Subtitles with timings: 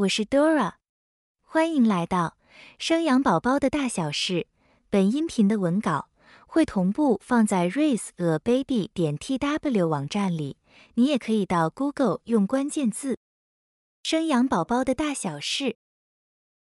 [0.00, 0.76] 我是 Dora，
[1.42, 2.38] 欢迎来到
[2.78, 4.46] 生养宝宝的大小事。
[4.88, 6.08] 本音频的文稿
[6.46, 10.56] 会同步放在 raiseababy 点 tw 网站里，
[10.94, 13.18] 你也可以到 Google 用关键字
[14.02, 15.76] “生养宝宝的大小事”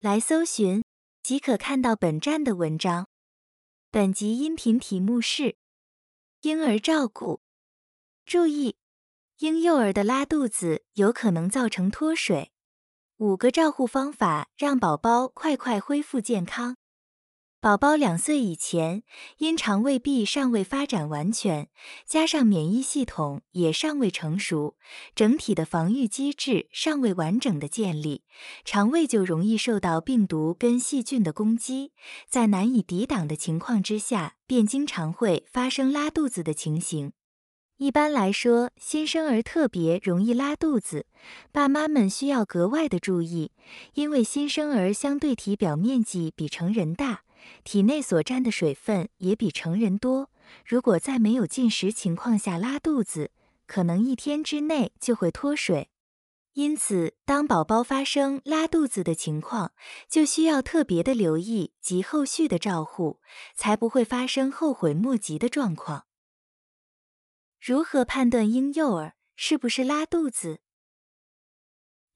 [0.01, 0.83] 来搜寻，
[1.23, 3.07] 即可看到本站的文章。
[3.93, 5.57] 本集音频题目是
[6.41, 7.41] 婴儿照顾，
[8.27, 8.75] 注意，
[9.39, 12.51] 婴幼儿的拉肚子有可能造成脱水。
[13.19, 16.77] 五个照护方法让宝宝快快恢复健康。
[17.61, 19.03] 宝宝两岁以前，
[19.39, 21.69] 因肠胃壁尚未发展完全，
[22.07, 24.77] 加上免疫系统也尚未成熟，
[25.17, 28.23] 整体的防御机制尚未完整的建立，
[28.65, 31.91] 肠胃就容易受到病毒跟细菌的攻击，
[32.29, 37.11] 在难以抵挡的情况之下，便经常会发生拉肚子的情形。
[37.79, 41.07] 一般来说，新生儿特别容易拉肚子，
[41.53, 43.53] 爸妈们需要格外的注意，
[43.95, 47.23] 因为新生儿相对体表面积比成人大，
[47.63, 50.29] 体内所占的水分也比成人多。
[50.67, 53.31] 如果在没有进食情况下拉肚子，
[53.69, 55.91] 可能一天之内就会脱水。
[56.55, 59.71] 因此，当宝宝发生拉肚子的情况，
[60.09, 63.21] 就需要特别的留意及后续的照护，
[63.55, 66.07] 才不会发生后悔莫及的状况。
[67.61, 70.61] 如何判断婴幼儿是不是拉肚子？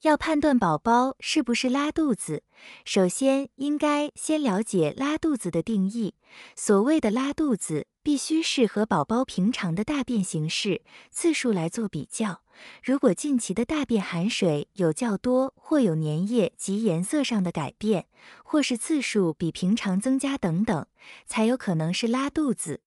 [0.03, 2.45] 要判断宝宝是不是拉肚子，
[2.85, 6.15] 首先应该先了解拉肚子的定义。
[6.57, 12.43] 所谓的拉肚子，必须是和宝宝平常的大便形式、次数来做比较。
[12.83, 18.07] 如果近期的大便含水有较多，或有粘液及颜色上的改变，
[18.45, 20.87] 或是次数比平常增加等等，
[21.27, 22.81] 才有可能是拉肚子。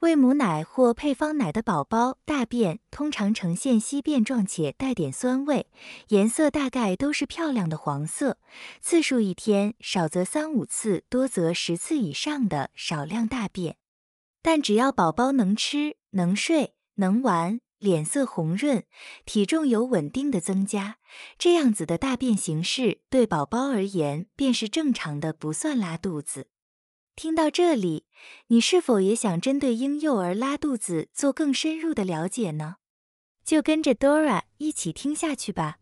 [0.00, 5.66] 喂母奶或配方奶的宝宝，大便通常呈现稀便状且带点酸味，
[6.10, 8.38] 颜色大概都是漂亮的黄色，
[8.80, 13.76] 次数一天少则三五次，多则十次以上的少量大便。
[14.40, 18.84] 但只要宝宝能吃、能睡、能玩，脸色红润，
[19.26, 20.98] 体重有稳定的增加，
[21.36, 26.46] 这样子的大便形式对宝宝而言便是正常的，不算拉肚子。
[27.18, 28.06] 听到这里，
[28.46, 32.76] 你是否也想针对婴幼儿拉肚子做更深入的了解呢？
[33.44, 35.78] 就跟着 Dora 一起听下去吧。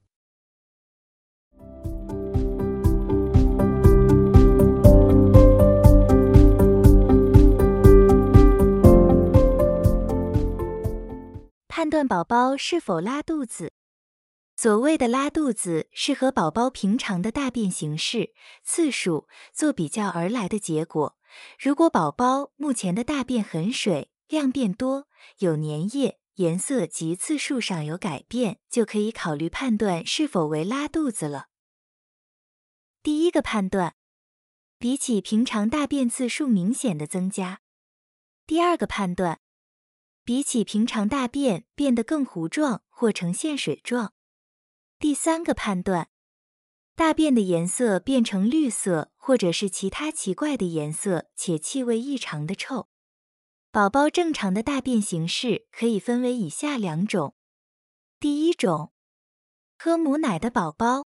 [11.68, 13.74] 判断宝宝是否拉肚子。
[14.58, 18.32] 所谓的拉肚子，是和宝宝平常的大便形式、
[18.64, 21.18] 次数做比较而来的结果。
[21.58, 25.08] 如果宝宝目前的大便很水，量变多，
[25.38, 31.48] 有粘液，颜色及次数上有改变，就可以考虑判断是否为拉肚子了。
[33.02, 33.94] 第一个判断，
[34.78, 37.58] 比起平常大便次数明显的增加；
[38.46, 39.40] 第二个判断，
[40.24, 44.08] 比起平常大便变得更糊状或呈现水状；
[44.98, 46.08] 第三个判断。
[46.96, 52.88] 大便的颜色变成绿色，或者是其他奇怪的颜色，且气味异常的臭。
[53.70, 57.34] 宝宝正常的大便形式可以分为以下两种：
[58.18, 58.92] 第一种，
[59.78, 61.04] 喝母奶的宝宝，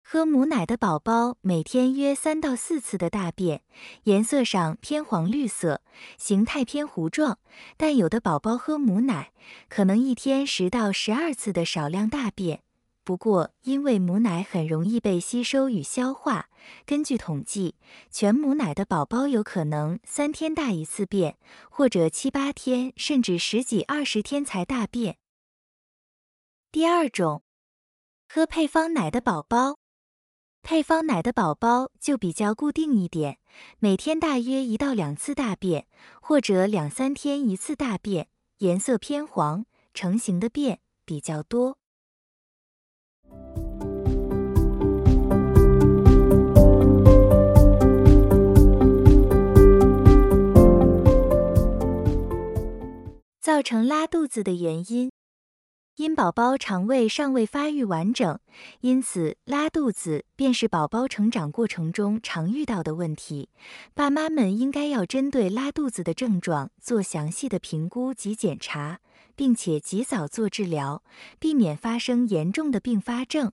[0.00, 3.64] 喝母奶的宝宝每天约三到四次的大便，
[4.04, 5.82] 颜色上偏黄绿色，
[6.18, 7.40] 形态偏糊状。
[7.76, 9.32] 但有的宝宝喝母奶，
[9.68, 12.62] 可能一天十到十二次的少量大便。
[13.10, 16.48] 不过，因为母奶很容易被吸收与消化，
[16.86, 17.74] 根据统计，
[18.08, 21.36] 全母奶的宝宝有可能三天大一次便，
[21.68, 25.18] 或者七八天甚至十几二十天才大便。
[26.70, 27.42] 第二种，
[28.28, 29.80] 喝配方奶的宝宝，
[30.62, 33.40] 配方奶的宝宝就比较固定一点，
[33.80, 35.88] 每天大约一到两次大便，
[36.22, 38.28] 或者两三天一次大便，
[38.58, 41.79] 颜色偏黄，成型的便比较多。
[53.50, 55.10] 造成拉肚子的原因，
[55.96, 58.38] 因宝宝肠胃尚未发育完整，
[58.80, 63.48] 因此拉肚子便是宝宝成长过程中常遇到的问题。
[63.92, 69.00] 爸妈们应该要针对拉肚子的症状做详细的评估及检查，
[69.34, 71.02] 并且及早做治疗，
[71.40, 73.50] 避免发生严重的并发症。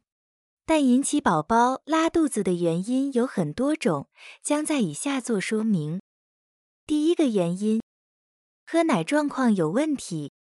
[0.68, 4.08] 但引起宝宝拉肚子的原因有很多种，
[4.44, 6.00] 将在以下做说明。
[6.86, 7.82] 第一个原因。
[8.70, 10.34] 喝奶状况有问题，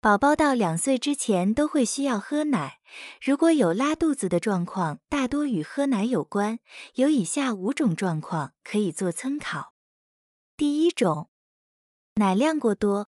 [0.00, 2.80] 宝宝到两岁之前都会需要喝奶，
[3.22, 6.58] 如果有拉肚子的状况，大多与喝奶有关。
[6.94, 9.72] 有以下五种状况可以做参考。
[10.56, 11.28] 第一种，
[12.16, 13.06] 奶量过多。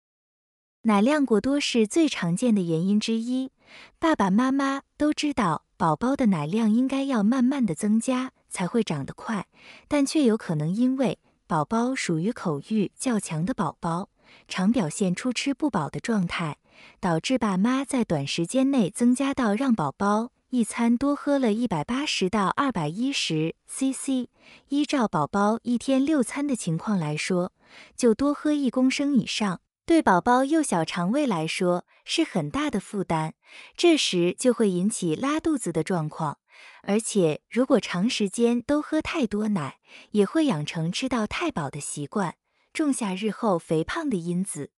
[0.84, 3.52] 奶量过多是最常见的原因之一。
[3.98, 9.48] 爸爸妈妈都知道，宝宝的奶量应该要慢慢的增加，才会长得快，
[9.88, 14.12] 但却有可能因为宝宝属于口欲较强的宝宝，
[14.48, 16.58] 常表现出吃不饱的状态。
[17.00, 24.28] 导致爸妈在短时间内增加到让宝宝一餐多喝了一百八十到二百一十 CC，
[24.68, 27.54] 依照宝宝一天六餐的情况来说，
[27.96, 33.34] 就多喝一公升以上，对宝宝幼小肠胃来说是很大的负担，
[33.78, 36.40] 这时就会引起拉肚子的状况。
[36.84, 39.80] 而且如果长时间都喝太多奶，
[40.12, 42.36] 也会养成吃到太饱的习惯，
[42.76, 44.70] 种下日后肥胖的因子。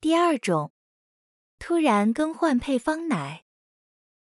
[0.00, 0.70] 第二种，
[1.58, 3.44] 突然更换配方奶，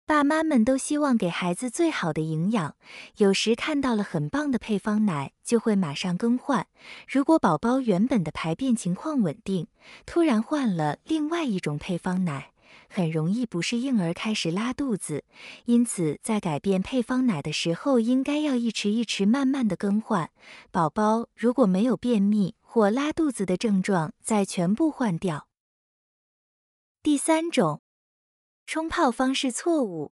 [0.06, 2.76] 爸妈们都希望给孩子最好的营养，
[3.18, 6.68] 有时看到了很棒的配方奶，就会马上更换。
[7.08, 9.68] 如果宝宝原本的排便情况稳定，
[10.06, 12.52] 突然换了另外一种配方奶，
[12.90, 15.24] 很容易不适应而开始拉肚子。
[15.66, 20.32] 因此，在改变配方奶的时候，应该要一池一池慢慢的更换。
[20.72, 25.48] 宝宝如果没有便秘或拉肚子的症状，再全部换掉。
[27.02, 27.82] 第三种，
[28.66, 30.12] 冲泡方式错误。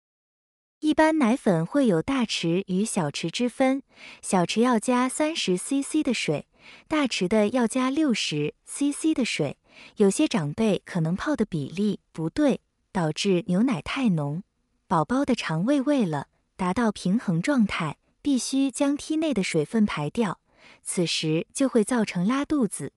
[0.79, 3.83] 一般奶粉会有大池与小池之分，
[4.21, 6.49] 小池要加三十 CC 的水，
[6.89, 9.57] 大池的要加六十 CC 的水。
[9.97, 12.61] 有些长辈可能泡的比例不对，
[12.91, 14.43] 导致牛奶太浓，
[14.87, 20.39] 宝宝的肠胃为了达到平衡状态，必须将体内的水分排掉，
[20.81, 22.93] 此时就会造成拉肚子。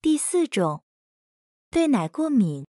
[0.00, 0.82] 第四种。
[1.70, 2.66] 对奶过敏，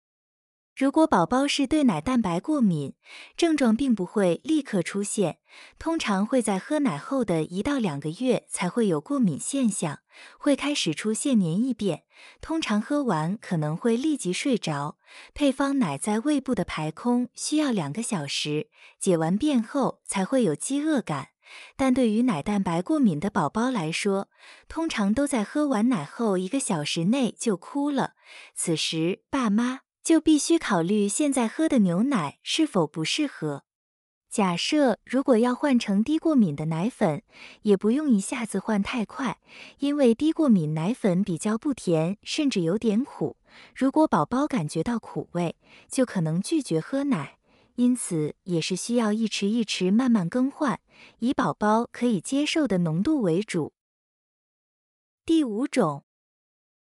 [0.76, 2.96] 如果宝宝是对奶蛋白过敏，
[3.38, 5.38] 症状并不会立刻出现，
[5.78, 10.00] 通常会在喝奶后的一到两个月才会有过敏现象，
[10.40, 12.06] 会开始出现黏液便，
[12.42, 14.98] 通常喝完可能会立即睡着。
[15.36, 18.70] 配方奶在胃部的排空需要两个小时，
[19.00, 21.30] 解完便后才会有饥饿感。
[21.76, 24.28] 但对于奶蛋白过敏的宝宝来说，
[24.68, 28.14] 通常都在喝完奶后一个小时内就哭了。
[28.56, 33.64] 此时，爸妈就必须考虑现在喝的牛奶是否不适合。
[34.30, 37.22] 假设如果要换成低过敏的奶粉，
[37.62, 39.40] 也不用一下子换太快，
[39.78, 43.38] 因为低过敏奶粉比较不甜，甚至有点苦。
[43.76, 45.56] 如果宝宝感觉到苦味，
[45.88, 47.38] 就可能拒绝喝奶。
[47.76, 50.80] 因此，也是需要一池一池慢慢更换，
[51.20, 53.74] 以宝宝可以接受的浓度为主。
[55.26, 56.04] 第五种，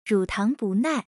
[0.04, 1.07] 乳糖不耐。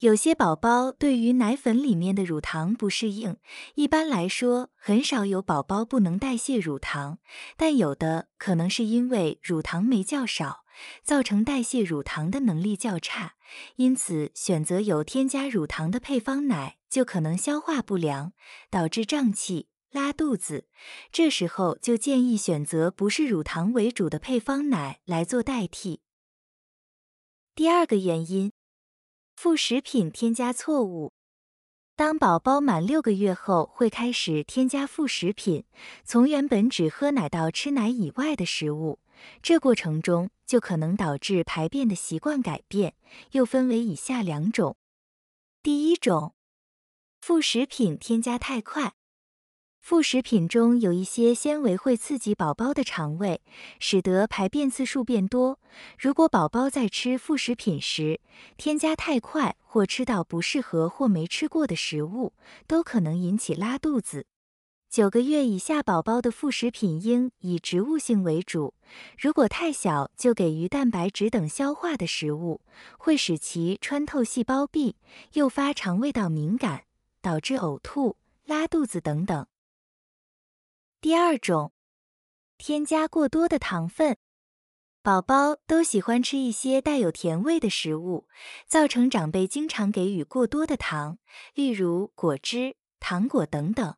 [0.00, 3.36] 有些宝宝对于奶粉里面的乳糖不适应，
[3.74, 7.18] 一般来说很少有宝宝不能代谢乳糖，
[7.56, 10.64] 但有的可能是因为乳糖酶较少，
[11.02, 13.34] 造成代谢乳糖的能力较差，
[13.76, 18.32] 因此选择有添加乳糖的配方奶就可能消化不良，
[18.70, 20.66] 导致胀气、拉肚子。
[21.10, 26.00] 这时候就建议选择不是乳糖为主的配方奶来做代替。
[27.54, 28.52] 第二个原因。
[29.36, 31.12] 副食品添加错误。
[31.96, 35.64] 当宝宝满六个月后，会开始添加副食品，
[36.04, 38.98] 从原本只喝奶到吃奶以外的食物。
[39.42, 42.94] 这过程中就可能导致排便的习惯改变，
[43.30, 44.76] 又分为以下两种。
[45.62, 46.34] 第一种，
[47.20, 48.94] 副食品添加太快。
[49.84, 53.42] 副食品中有一些纤维会刺激宝宝的肠胃，
[53.78, 55.60] 使得排便次数变多。
[55.98, 58.18] 如果宝宝在吃副食品时
[58.56, 62.32] 添加太快，或吃到不适合或没吃过的食物，
[62.66, 64.24] 都可能引起拉肚子。
[64.88, 68.72] 九个月以下宝宝的副食品应以植物性为主，
[69.18, 72.62] 如果太小就给予蛋白质等消化的食物，
[72.96, 74.96] 会使其穿透细胞壁，
[75.34, 76.84] 诱发肠胃道敏感，
[77.20, 79.46] 导致呕吐、拉肚子等等。
[81.04, 81.74] 第二种，
[82.56, 84.16] 添加过多的糖分，
[85.02, 88.26] 宝宝都喜欢吃一些带有甜味的食物，
[88.66, 91.18] 造成长辈经常给予过多的糖，
[91.52, 93.94] 例如果汁、糖果等等。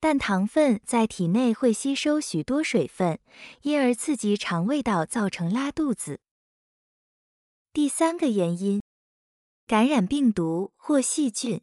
[0.00, 3.20] 但糖分在体内会吸收许多水分，
[3.60, 6.18] 因而刺激肠胃道，造成拉肚子。
[7.72, 8.82] 第三个原因，
[9.68, 11.62] 感染病毒或细菌。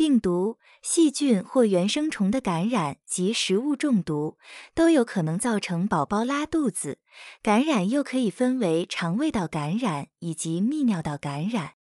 [0.00, 4.38] 病毒、细菌或原生虫的感染及食物中毒
[4.74, 7.00] 都有可能造成宝宝拉肚子。
[7.42, 11.74] 感染又可以分为肠胃道感染以及泌尿道感染。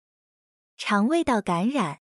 [0.78, 1.98] 肠胃道感染，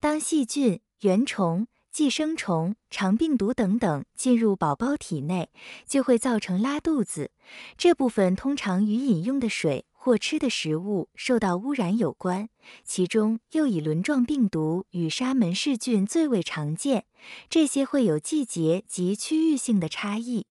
[0.00, 5.52] 当细菌、原虫、寄生虫、肠病毒等等进入宝宝体内，
[5.86, 7.30] 就会造成拉肚子。
[7.76, 12.48] 这部分通常与饮用的水或吃的食物受到污染有关，
[12.84, 17.04] 其中又以轮状病毒与沙门氏菌最为常见。
[17.50, 20.46] 这些会有季节及区域性的差异。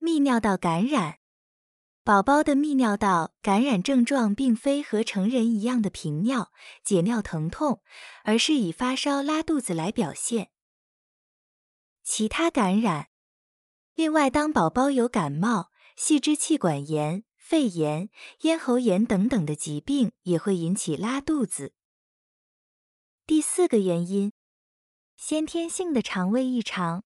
[0.00, 1.18] 泌尿道感染。
[2.02, 6.50] 宝宝的泌尿道感染症状并非和成人一样的频尿、
[6.82, 7.84] 解尿疼痛，
[8.24, 10.50] 而是以发烧、拉肚子来表现。
[12.02, 13.10] 其他感染，
[13.94, 18.08] 另外，当宝宝有感冒、细支气管炎、肺炎、
[18.44, 21.74] 咽喉炎等等的疾病，也会引起拉肚子。
[23.26, 24.32] 第四个原因，
[25.18, 27.04] 先天性的肠胃异常。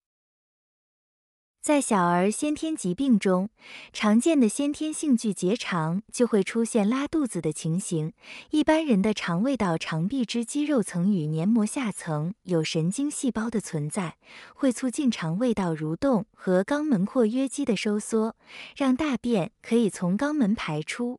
[1.66, 3.50] 在小儿先天疾病中，
[3.92, 8.12] 常见的先天性巨结肠就会出现拉肚子的情形。
[8.50, 14.14] 一般人的肠胃道肠壁之肌肉层与黏膜下层有神经细胞的存在，
[14.54, 18.36] 会促进肠胃道蠕动和肛门括约肌的收缩，
[18.76, 21.18] 让大便可以从肛门排出。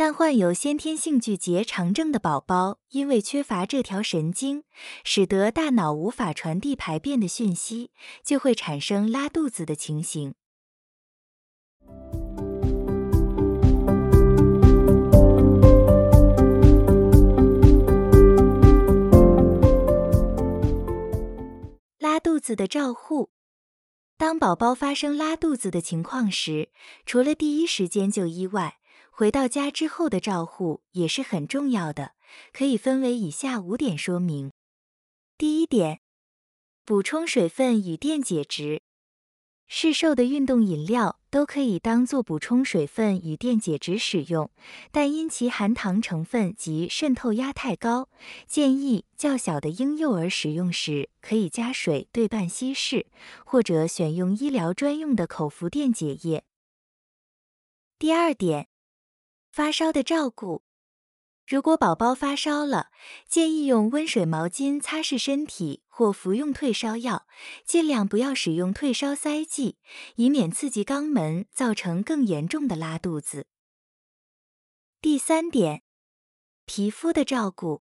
[0.00, 4.62] 但患有先天性巨结肠症的宝宝，因为缺乏这条神经，
[5.02, 7.90] 使得大脑无法传递排便的讯息，
[8.22, 10.36] 就会产生拉肚子的情形。
[21.98, 23.30] 拉肚子的照护。
[24.16, 26.70] 当宝宝发生拉肚子的情况时，
[27.04, 28.77] 除了第一时间就医外，
[29.18, 32.12] 回到家之后的照护也是很重要的，
[32.52, 34.52] 可以分为以下五点说明。
[35.36, 35.98] 第一点，
[36.84, 38.80] 补充水分与电解质。
[39.66, 44.52] 市售的运动饮料都可以当做补充水分与电解质使用，
[44.92, 48.08] 但因其含糖成分及渗透压太高，
[48.46, 53.06] 建议较小的婴幼儿使用时可以加水对半稀释，
[53.44, 56.44] 或者选用医疗专用的口服电解液。
[57.98, 58.68] 第二点。
[59.58, 60.62] 发烧的照顾，
[61.44, 62.92] 如果宝宝发烧了，
[63.26, 67.26] 建议用温水毛巾擦拭身体或服用退烧药，
[67.64, 69.76] 尽量不要使用退烧塞剂，
[70.14, 73.48] 以免刺激肛门，造成更严重的拉肚子。
[75.00, 75.82] 第三点，
[76.64, 77.82] 皮肤的照顾，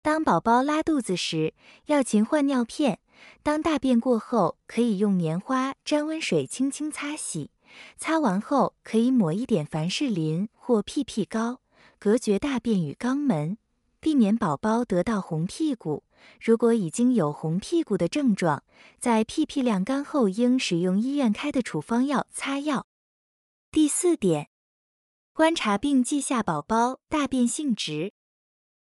[0.00, 1.54] 当宝宝拉肚子时，
[1.86, 3.00] 要勤换尿片，
[3.42, 7.50] 当大便过后，可以用棉花沾温水轻轻擦洗。
[7.96, 11.60] 擦完后可以抹一点凡士林或屁屁膏，
[11.98, 13.58] 隔绝大便与肛门，
[14.00, 16.04] 避免宝宝得到红屁股。
[16.40, 18.64] 如果已经有红屁股的症状，
[18.98, 22.86] 在屁屁晾干后，应使用医院开的处方药擦药。
[23.70, 24.48] 第四点，
[25.34, 28.14] 观察并记下宝宝大便性质。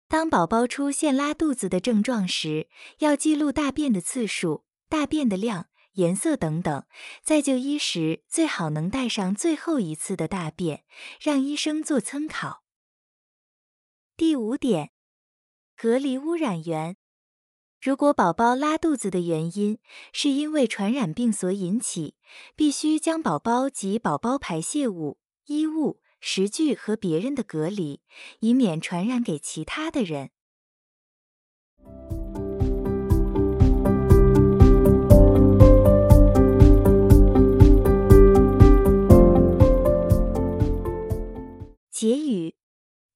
[0.08, 5.66] 当宝宝出现拉肚子的症状时，要记录大便的次数、大便的量。
[5.96, 6.86] 颜色等等，
[7.22, 10.84] 在就医时最好能带上最后一次的大便，
[11.20, 12.62] 让医生做参考。
[14.16, 14.92] 第五点，
[15.76, 16.96] 隔离污染源。
[17.80, 19.78] 如果宝宝拉肚子的原因
[20.12, 22.16] 是因为传染病所引起，
[22.56, 28.00] 必须将宝宝及宝宝排泄物、衣物、食具和别人的隔离，
[28.40, 30.30] 以免传染给其他的人。
[41.98, 42.56] 结语：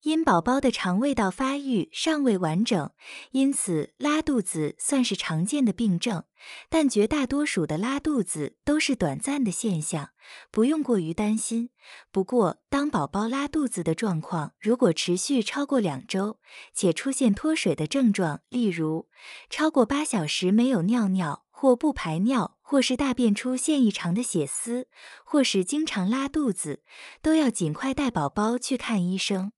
[0.04, 2.90] 因宝宝的肠胃道发育尚未完整，
[3.32, 6.24] 因此拉肚子算是常见的病症。
[6.70, 10.12] 但绝大多数的拉肚子都是短暂的现象，
[10.50, 11.68] 不用过于担心。
[12.10, 16.38] 不过，当宝宝拉肚子的状况如果持续超过两周，
[16.72, 19.10] 且出现脱水的症状，例如
[19.50, 24.86] 超过八小时没有尿尿或不排尿，或是大便出现异常的血丝，
[25.24, 26.84] 或是经常拉肚子，
[27.20, 29.50] 都要尽快带宝宝去看医生。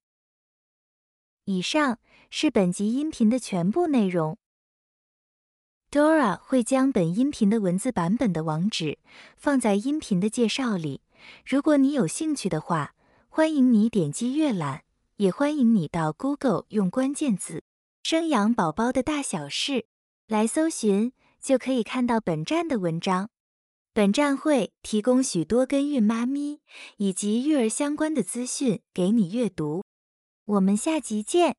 [1.45, 1.99] 以上
[2.31, 4.39] 是本集音频的全部内容。
[5.91, 8.99] Dora 会将本音频的文字版本的网址
[9.37, 11.03] 放在音频的介绍里，
[11.45, 12.95] 如果你有兴趣的话，
[13.29, 14.85] 欢迎你点击阅览，
[15.17, 17.63] 也欢迎你到 Google 用关键字
[18.03, 19.85] “生养宝宝的大小事”
[20.27, 21.13] 来搜寻。
[21.43, 23.29] 就可以看到本站的文章。
[23.93, 26.61] 本站会提供许多跟孕妈咪
[26.97, 29.83] 以及育儿相关的资讯给你阅读。
[30.47, 31.57] 我们下集见。